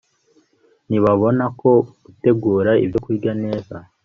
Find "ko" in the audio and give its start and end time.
1.59-1.71